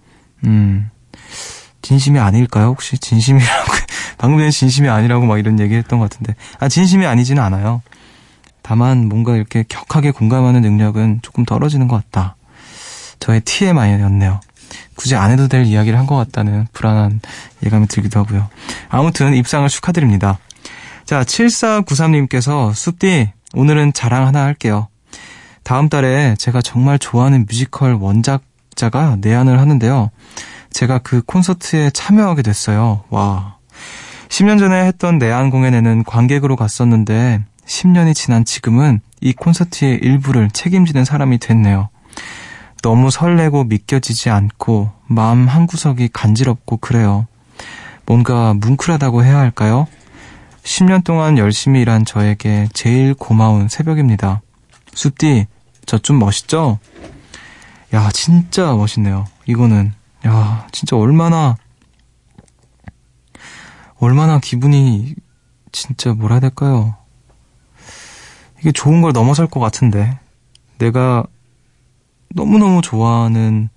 음, 0.45 0.89
진심이 1.82 2.20
아닐까요? 2.20 2.67
혹시 2.67 2.98
진심이라고, 2.98 3.72
방금 4.17 4.39
전에 4.39 4.52
진심이 4.52 4.89
아니라고 4.89 5.26
막 5.26 5.39
이런 5.39 5.60
얘기 5.60 5.76
했던 5.76 6.00
것 6.00 6.10
같은데. 6.10 6.36
아, 6.60 6.67
진심이 6.67 7.06
아니지는 7.06 7.41
않아요. 7.44 7.82
다만 8.62 9.10
뭔가 9.10 9.36
이렇게 9.36 9.63
격하게 9.67 10.12
공감하는 10.12 10.62
능력은 10.62 11.20
조금 11.24 11.46
떨어지는 11.46 11.88
것 11.88 11.96
같다. 12.04 12.36
저의 13.20 13.41
TMI였네요. 13.41 14.39
굳이 14.96 15.15
안 15.15 15.32
해도 15.32 15.48
될 15.48 15.65
이야기를 15.65 15.98
한 15.98 16.06
것 16.06 16.15
같다는 16.15 16.67
불안한 16.74 17.22
예감이 17.65 17.88
들기도 17.88 18.20
하고요. 18.20 18.50
아무튼 18.89 19.34
입상을 19.36 19.67
축하드립니다. 19.67 20.38
자, 21.06 21.24
7493님께서 21.24 22.74
숲디, 22.74 23.32
오늘은 23.54 23.94
자랑 23.94 24.28
하나 24.28 24.44
할게요. 24.44 24.88
다음 25.63 25.89
달에 25.89 26.36
제가 26.38 26.62
정말 26.62 26.98
좋아하는 27.00 27.46
뮤지컬 27.48 27.94
원작자가 27.94 29.17
내한을 29.20 29.60
하는데요. 29.60 30.10
제가 30.71 30.99
그 30.99 31.21
콘서트에 31.21 31.89
참여하게 31.91 32.41
됐어요. 32.41 33.03
와. 33.10 33.57
10년 34.29 34.60
전에 34.60 34.86
했던 34.86 35.17
내한 35.17 35.49
공연에는 35.49 36.03
관객으로 36.05 36.55
갔었는데 36.55 37.43
10년이 37.65 38.15
지난 38.15 38.45
지금은 38.45 39.01
이 39.19 39.34
콘서트의 39.34 39.99
일부를 40.01 40.49
책임지는 40.51 41.05
사람이 41.05 41.38
됐네요. 41.39 41.89
너무 42.81 43.12
설레고 43.12 43.65
믿겨지지 43.65 44.29
않고 44.29 44.91
마음 45.07 45.47
한구석이 45.47 46.10
간지럽고 46.13 46.77
그래요. 46.77 47.27
뭔가 48.05 48.53
뭉클하다고 48.55 49.23
해야 49.23 49.38
할까요? 49.38 49.88
10년 50.63 51.03
동안 51.03 51.38
열심히 51.38 51.81
일한 51.81 52.05
저에게 52.05 52.67
제일 52.73 53.13
고마운 53.13 53.67
새벽입니다. 53.67 54.41
숲디, 54.93 55.47
저 55.86 55.97
좀 55.99 56.19
멋있죠? 56.19 56.79
야, 57.93 58.10
진짜 58.13 58.73
멋있네요. 58.73 59.25
이거는. 59.45 59.93
야, 60.25 60.67
진짜 60.71 60.95
얼마나, 60.95 61.55
얼마나 63.97 64.39
기분이, 64.39 65.15
진짜 65.71 66.13
뭐라 66.13 66.36
해야 66.36 66.39
될까요? 66.41 66.95
이게 68.60 68.71
좋은 68.71 69.01
걸 69.01 69.13
넘어설 69.13 69.47
것 69.47 69.60
같은데. 69.60 70.19
내가 70.77 71.23
너무너무 72.29 72.81
좋아하는 72.81 73.69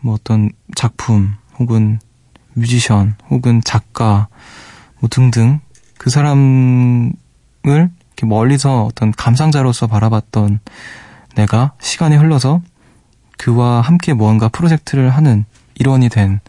뭐 0.00 0.14
어떤 0.14 0.50
작품, 0.74 1.34
혹은 1.58 2.00
뮤지션, 2.54 3.16
혹은 3.30 3.62
작가, 3.64 4.28
뭐 5.00 5.08
등등. 5.08 5.60
그 5.96 6.10
사람을 6.10 7.12
이렇게 7.64 8.26
멀리서 8.26 8.84
어떤 8.84 9.12
감상자로서 9.12 9.86
바라봤던 9.86 10.60
내가 11.34 11.72
시간이 11.80 12.16
흘러서 12.16 12.60
그와 13.38 13.80
함께 13.80 14.12
무언가 14.12 14.48
프로젝트를 14.48 15.10
하는 15.10 15.44
일원이 15.74 16.08
된, 16.08 16.40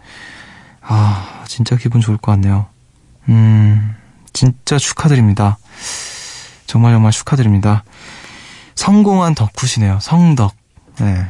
아, 0.81 1.43
진짜 1.47 1.75
기분 1.75 2.01
좋을 2.01 2.17
것 2.17 2.31
같네요. 2.33 2.67
음, 3.29 3.95
진짜 4.33 4.77
축하드립니다. 4.77 5.57
정말 6.65 6.93
정말 6.93 7.11
축하드립니다. 7.11 7.83
성공한 8.75 9.35
덕후시네요. 9.35 9.99
성덕. 10.01 10.55
네. 10.99 11.25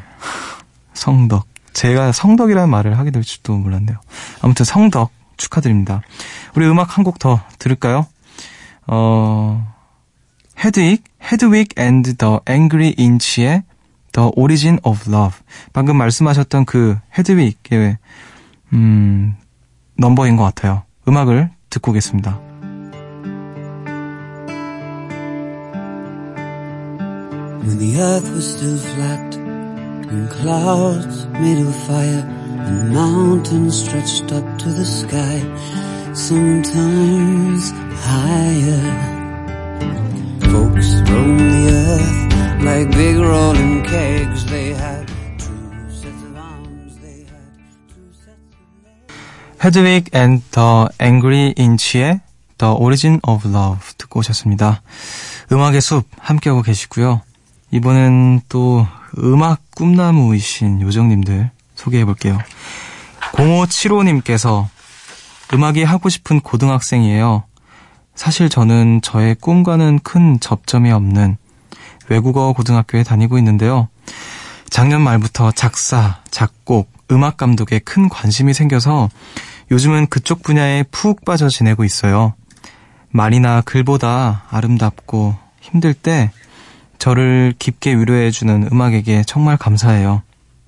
성덕. 0.94 1.48
제가 1.74 2.12
성덕이라는 2.12 2.70
말을 2.70 2.98
하게 2.98 3.12
될 3.12 3.24
줄도 3.24 3.58
몰랐네요. 3.58 3.98
아무튼 4.42 4.64
성덕 4.66 5.12
축하드립니다. 5.38 6.02
우리 6.56 6.66
음악 6.68 6.98
한 6.98 7.04
곡 7.04 7.20
더 7.20 7.42
들을까요? 7.60 8.06
어, 8.88 9.74
헤드윅, 10.64 11.02
헤드윅 11.22 11.68
and 11.80 12.16
the 12.18 12.40
Angry 12.48 12.94
Inch의 12.98 13.64
The 14.14 14.32
Origin 14.36 14.80
of 14.84 15.10
Love. 15.12 15.38
방금 15.74 15.98
말씀하셨던 15.98 16.66
그 16.66 16.98
헤드윅의 17.18 17.98
음, 18.74 19.36
넘버인 19.98 20.38
것 20.38 20.44
같아요. 20.44 20.84
음악을 21.08 21.50
듣고 21.70 21.92
오겠습니다. 21.92 22.40
When 27.64 27.80
the 27.80 28.00
earth 28.00 28.30
was 28.34 28.46
still 28.46 28.78
flat 28.78 29.36
and 29.36 30.30
clouds 30.30 31.26
made 31.40 31.60
of 31.60 31.76
fire 31.86 32.24
and 32.68 32.94
mountains 32.94 33.76
stretched 33.76 34.32
up 34.32 34.46
to 34.60 34.70
the 34.70 34.86
sky, 34.86 35.42
sometimes 36.14 37.72
higher. 38.04 38.84
Folks 40.52 41.02
roamed 41.10 41.40
the 41.40 41.70
earth 41.72 42.23
like 42.64 42.90
big 42.92 43.18
rolling 43.18 43.84
kegs. 43.84 44.46
They 44.46 44.74
had. 44.74 45.12
헤드윅 49.60 50.14
and 50.14 50.44
the 50.52 50.90
Angry 51.00 51.54
Inch의 51.58 52.20
The 52.58 52.74
Origin 52.74 53.20
of 53.24 53.48
Love 53.48 53.94
듣고 53.98 54.20
오셨습니다. 54.20 54.82
음악의 55.54 55.80
숲 55.80 56.06
함께하고 56.20 56.62
계시고요. 56.62 57.22
이번엔 57.72 58.42
또 58.50 58.86
음악 59.20 59.62
꿈나무이신 59.76 60.82
요정님들 60.82 61.52
소개해 61.76 62.04
볼게요. 62.04 62.38
0575님께서 63.34 64.68
음악이 65.54 65.84
하고 65.84 66.10
싶은 66.10 66.42
고등학생이에요. 66.42 67.44
사실 68.16 68.50
저는 68.50 69.02
저의 69.02 69.36
꿈과는 69.36 70.00
큰 70.04 70.40
접점이 70.42 70.92
없는 70.92 71.38
외국어 72.10 72.54
고등학교에 72.54 73.04
다니고 73.04 73.38
있는데요. 73.38 73.88
작년 74.70 75.02
말부터 75.02 75.52
작사, 75.52 76.22
작곡, 76.32 76.92
음악 77.12 77.38
감독에 77.38 77.80
큰 77.80 78.10
관심이 78.10 78.54
생겨서 78.54 79.10
요즘은 79.72 80.08
그쪽 80.08 80.44
분야에 80.44 80.84
푹 80.92 81.26
빠져 81.26 81.50
지내고 81.50 81.84
있어요. 81.84 82.34
말이나 83.10 83.62
글보다 83.62 84.46
아름답고 84.50 85.36
힘들 85.62 85.94
때 85.94 86.32
저를 86.98 87.54
깊게 87.60 87.96
위로해주는 87.96 88.70
음악에게 88.72 89.24
정말 89.26 89.58
감사해요. 89.58 90.24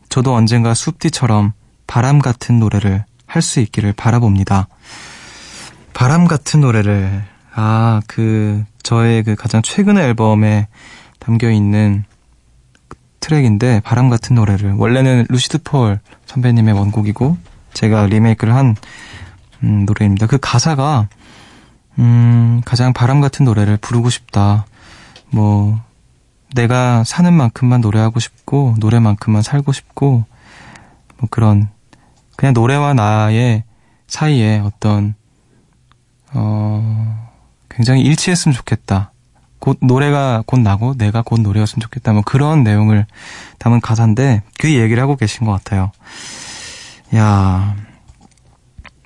저도 0.10 0.34
언젠가 0.36 0.74
숲디처럼 0.74 1.54
바람 1.88 2.19
같은 2.19 2.60
노래를 2.60 3.06
할 3.26 3.41
수 3.41 3.60
있기를 3.60 3.93
바라봅니다. 3.93 4.67
바람 5.93 6.26
같은 6.26 6.62
노래를, 6.62 7.24
아, 7.54 8.02
그, 8.08 8.63
저의 8.84 9.24
그 9.24 9.36
가장 9.36 9.62
최근의 9.62 10.04
앨범에 10.04 10.67
담겨 11.25 11.49
있는 11.49 12.05
트랙인데, 13.19 13.81
바람 13.81 14.09
같은 14.09 14.35
노래를. 14.35 14.73
원래는 14.73 15.25
루시드 15.29 15.63
폴 15.63 15.99
선배님의 16.27 16.73
원곡이고, 16.75 17.38
제가 17.73 18.05
리메이크를 18.05 18.55
한 18.55 18.75
음, 19.63 19.85
노래입니다. 19.85 20.27
그 20.27 20.38
가사가 20.39 21.07
음, 21.99 22.61
가장 22.65 22.93
바람 22.93 23.21
같은 23.21 23.45
노래를 23.45 23.77
부르고 23.77 24.09
싶다. 24.09 24.65
뭐 25.29 25.79
내가 26.53 27.03
사는 27.03 27.31
만큼만 27.33 27.81
노래하고 27.81 28.19
싶고 28.19 28.75
노래만큼만 28.79 29.41
살고 29.41 29.71
싶고 29.71 30.25
뭐 31.17 31.29
그런 31.29 31.69
그냥 32.38 32.53
노래와 32.53 32.93
나의 32.93 33.63
사이에 34.07 34.59
어떤 34.59 35.15
어 36.33 37.29
굉장히 37.69 38.01
일치했으면 38.01 38.53
좋겠다. 38.55 39.11
곧 39.60 39.78
노래가 39.82 40.44
곧 40.46 40.60
나고 40.60 40.96
내가 40.98 41.22
곧 41.22 41.41
노래였으면 41.41 41.82
좋겠다. 41.82 42.13
뭐 42.13 42.22
그런 42.24 42.63
내용을 42.63 43.06
담은 43.60 43.82
가사인데 43.82 44.44
그 44.60 44.74
얘기를 44.74 45.02
하고 45.02 45.15
계신 45.15 45.46
것 45.46 45.52
같아요. 45.54 45.91
야 47.15 47.76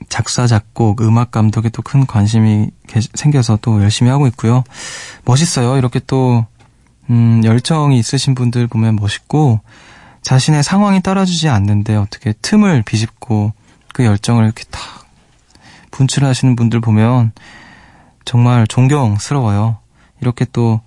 작사 0.09 0.47
작곡 0.47 1.01
음악 1.01 1.31
감독에 1.31 1.69
또 1.69 1.81
큰 1.81 2.05
관심이 2.05 2.69
게- 2.87 2.99
생겨서 3.13 3.59
또 3.61 3.81
열심히 3.81 4.09
하고 4.11 4.27
있고요. 4.27 4.63
멋있어요. 5.25 5.77
이렇게 5.77 5.99
또 6.07 6.45
음, 7.09 7.41
열정이 7.43 7.97
있으신 7.97 8.35
분들 8.35 8.67
보면 8.67 8.95
멋있고 8.95 9.61
자신의 10.21 10.63
상황이 10.63 11.01
따라주지 11.01 11.47
않는데 11.49 11.95
어떻게 11.95 12.33
틈을 12.41 12.83
비집고 12.83 13.53
그 13.93 14.05
열정을 14.05 14.43
이렇게 14.45 14.63
탁 14.69 14.81
분출하시는 15.91 16.55
분들 16.55 16.81
보면 16.81 17.31
정말 18.25 18.67
존경스러워요. 18.67 19.77
이렇게 20.21 20.45
또 20.51 20.81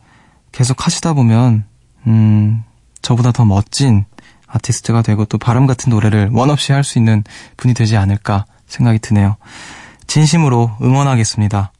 계속 0.52 0.86
하시다 0.86 1.12
보면 1.14 1.64
음, 2.06 2.62
저보다 3.00 3.32
더 3.32 3.44
멋진 3.44 4.04
아티스트가 4.46 5.02
되고 5.02 5.24
또 5.24 5.38
바람 5.38 5.66
같은 5.66 5.90
노래를 5.90 6.30
원 6.32 6.50
없이 6.50 6.72
할 6.72 6.84
수 6.84 6.98
있는 6.98 7.24
분이 7.56 7.74
되지 7.74 7.96
않을까 7.96 8.44
생각이 8.66 8.98
드네요. 8.98 9.36
진심으로 10.06 10.72
응원하겠습니다. 10.82 11.72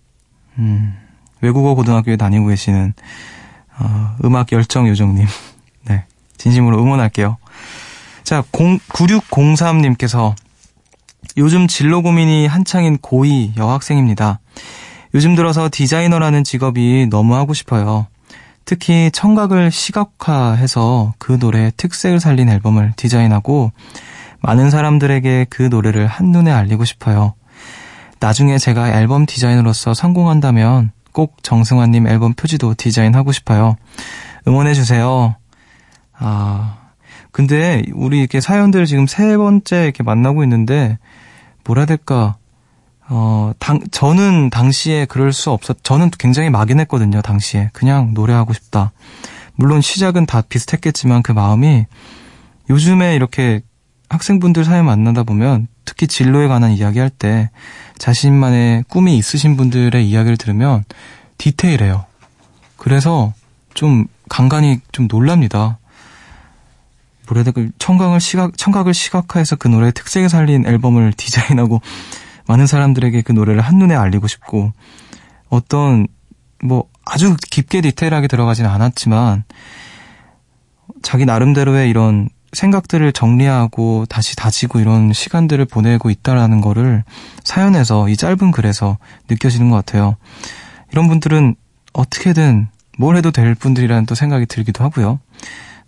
음, 0.58 0.96
외국어 1.40 1.74
고등학교에 1.74 2.16
다니고 2.16 2.46
계시는 2.46 2.94
어, 3.78 4.16
음악 4.24 4.52
열정 4.52 4.88
요정님. 4.88 5.26
네. 5.88 6.04
진심으로 6.38 6.78
응원할게요. 6.82 7.36
자, 8.24 8.42
0, 8.58 8.78
9603님께서 8.88 10.34
요즘 11.36 11.66
진로 11.66 12.02
고민이 12.02 12.46
한창인 12.46 12.98
고2 12.98 13.56
여학생입니다. 13.56 14.40
요즘 15.14 15.34
들어서 15.34 15.68
디자이너라는 15.70 16.44
직업이 16.44 17.06
너무 17.10 17.34
하고 17.34 17.54
싶어요. 17.54 18.06
특히 18.64 19.10
청각을 19.12 19.70
시각화해서 19.70 21.14
그 21.18 21.36
노래의 21.38 21.72
특색을 21.76 22.20
살린 22.20 22.48
앨범을 22.48 22.92
디자인하고 22.96 23.72
많은 24.40 24.70
사람들에게 24.70 25.46
그 25.50 25.62
노래를 25.62 26.06
한눈에 26.06 26.50
알리고 26.50 26.84
싶어요. 26.84 27.34
나중에 28.20 28.58
제가 28.58 28.98
앨범 28.98 29.26
디자이너로서 29.26 29.94
성공한다면 29.94 30.92
꼭 31.12 31.42
정승환님 31.42 32.06
앨범 32.06 32.34
표지도 32.34 32.74
디자인하고 32.76 33.32
싶어요. 33.32 33.76
응원해주세요. 34.46 35.34
아, 36.18 36.76
근데 37.32 37.82
우리 37.94 38.20
이렇게 38.20 38.40
사연들 38.40 38.86
지금 38.86 39.06
세 39.06 39.36
번째 39.36 39.84
이렇게 39.84 40.02
만나고 40.02 40.42
있는데 40.44 40.98
뭐라 41.64 41.80
해야 41.80 41.86
될까? 41.86 42.36
어, 43.14 43.52
당, 43.58 43.78
저는 43.90 44.48
당시에 44.48 45.04
그럴 45.04 45.34
수 45.34 45.50
없었, 45.50 45.84
저는 45.84 46.10
굉장히 46.18 46.48
막연했거든요, 46.48 47.20
당시에. 47.20 47.68
그냥 47.74 48.12
노래하고 48.14 48.54
싶다. 48.54 48.92
물론 49.54 49.82
시작은 49.82 50.24
다 50.24 50.40
비슷했겠지만 50.40 51.22
그 51.22 51.30
마음이 51.32 51.84
요즘에 52.70 53.14
이렇게 53.14 53.60
학생분들 54.08 54.64
사연 54.64 54.86
만나다 54.86 55.24
보면 55.24 55.68
특히 55.84 56.06
진로에 56.06 56.48
관한 56.48 56.70
이야기 56.72 57.00
할 57.00 57.10
때 57.10 57.50
자신만의 57.98 58.84
꿈이 58.88 59.18
있으신 59.18 59.58
분들의 59.58 60.08
이야기를 60.08 60.38
들으면 60.38 60.84
디테일해요. 61.36 62.06
그래서 62.78 63.34
좀 63.74 64.06
간간히 64.30 64.80
좀 64.90 65.06
놀랍니다. 65.10 65.78
뭐라 67.28 67.42
해야 67.42 67.52
될까, 67.52 67.70
청각을 67.78 68.20
시각, 68.20 68.56
청각을 68.56 68.94
시각화해서 68.94 69.56
그 69.56 69.68
노래의 69.68 69.92
특색을 69.92 70.30
살린 70.30 70.66
앨범을 70.66 71.12
디자인하고 71.16 71.82
많은 72.46 72.66
사람들에게 72.66 73.22
그 73.22 73.32
노래를 73.32 73.60
한눈에 73.60 73.94
알리고 73.94 74.26
싶고 74.26 74.72
어떤 75.48 76.06
뭐 76.62 76.84
아주 77.04 77.36
깊게 77.50 77.80
디테일하게 77.80 78.28
들어가지는 78.28 78.70
않았지만 78.70 79.44
자기 81.02 81.24
나름대로의 81.24 81.90
이런 81.90 82.28
생각들을 82.52 83.12
정리하고 83.12 84.04
다시 84.08 84.36
다지고 84.36 84.78
이런 84.78 85.12
시간들을 85.12 85.64
보내고 85.64 86.10
있다라는 86.10 86.60
거를 86.60 87.02
사연에서 87.44 88.08
이 88.08 88.16
짧은 88.16 88.50
글에서 88.50 88.98
느껴지는 89.28 89.70
것 89.70 89.76
같아요. 89.76 90.16
이런 90.92 91.08
분들은 91.08 91.54
어떻게든 91.94 92.68
뭘 92.98 93.16
해도 93.16 93.30
될 93.30 93.54
분들이라는 93.54 94.06
또 94.06 94.14
생각이 94.14 94.46
들기도 94.46 94.84
하고요. 94.84 95.18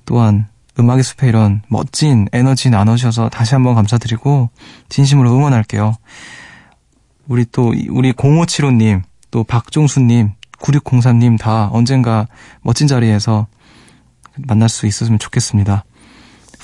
또한 0.07 0.47
음악의 0.79 1.03
숲에 1.03 1.29
이런 1.29 1.63
멋진 1.69 2.29
에너지 2.33 2.71
나눠주셔서 2.71 3.29
다시 3.29 3.55
한번 3.55 3.75
감사드리고 3.75 4.51
진심으로 4.89 5.31
응원할게요. 5.33 5.95
우리 7.29 7.45
또 7.51 7.69
우리 7.91 8.13
0575님 8.13 9.03
또 9.31 9.45
박종수님 9.45 10.33
9604님 10.59 11.39
다 11.39 11.69
언젠가 11.73 12.27
멋진 12.63 12.87
자리에서 12.87 13.47
만날 14.39 14.69
수 14.69 14.87
있었으면 14.87 15.19
좋겠습니다. 15.19 15.85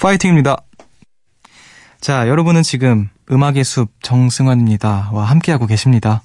파이팅입니다. 0.00 0.56
자, 2.00 2.28
여러분은 2.28 2.62
지금 2.62 3.08
음악의 3.30 3.64
숲 3.64 3.90
정승환입니다. 4.02 5.10
와 5.12 5.24
함께하고 5.24 5.66
계십니다. 5.66 6.22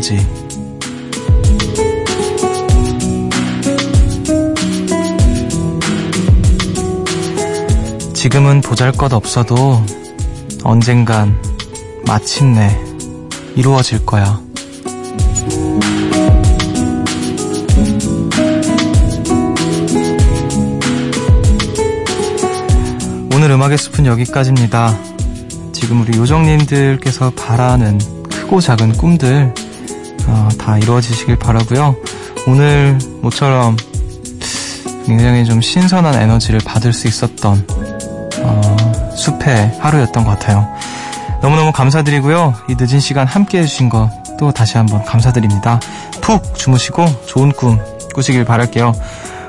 편지. 0.00 0.26
지금은 8.14 8.62
보잘 8.62 8.92
것 8.92 9.12
없어도 9.12 9.84
언젠간 10.64 11.36
마침내 12.06 12.78
이루어질 13.54 14.04
거야. 14.06 14.40
오늘 23.34 23.50
음악의 23.50 23.78
숲은 23.78 24.06
여기까지입니다. 24.06 24.98
지금 25.72 26.02
우리 26.02 26.16
요정님들께서 26.16 27.30
바라는 27.30 27.98
크고 28.50 28.60
작은 28.60 28.94
꿈들 28.94 29.54
어, 29.54 29.59
다 30.58 30.78
이루어지시길 30.78 31.36
바라고요. 31.36 31.96
오늘 32.46 32.98
모처럼 33.20 33.76
굉장히 35.06 35.44
좀 35.44 35.60
신선한 35.60 36.14
에너지를 36.14 36.60
받을 36.64 36.92
수 36.92 37.08
있었던 37.08 37.66
어, 38.42 38.76
숲의 39.16 39.78
하루였던 39.78 40.24
것 40.24 40.30
같아요. 40.30 40.68
너무너무 41.42 41.72
감사드리고요. 41.72 42.54
이 42.68 42.76
늦은 42.78 43.00
시간 43.00 43.26
함께 43.26 43.58
해주신 43.58 43.88
거또 43.88 44.52
다시 44.52 44.76
한번 44.76 45.04
감사드립니다. 45.04 45.80
푹 46.20 46.54
주무시고 46.54 47.06
좋은 47.26 47.52
꿈 47.52 47.78
꾸시길 48.14 48.44
바랄게요. 48.44 48.92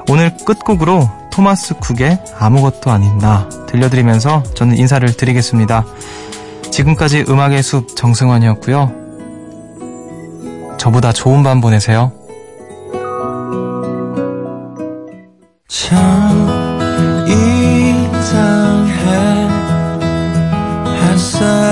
오늘 0.09 0.35
끝곡으로 0.45 1.09
토마스 1.31 1.75
쿡의 1.75 2.19
아무것도 2.37 2.91
아닌 2.91 3.17
나 3.17 3.47
들려드리면서 3.67 4.43
저는 4.55 4.77
인사를 4.77 5.15
드리겠습니다. 5.15 5.85
지금까지 6.71 7.25
음악의 7.27 7.63
숲 7.63 7.95
정승환이었고요. 7.95 9.00
저보다 10.81 11.13
좋은 11.13 11.43
밤 11.43 11.61
보내세요. 11.61 12.11
참 15.67 15.93
이상해 17.27 18.97
햇살 21.03 21.70